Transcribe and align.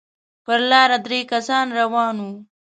پر 0.45 0.59
لاره 0.71 0.97
درې 1.05 1.19
کسه 1.31 1.57
روان 1.77 2.15
وو. 2.23 2.33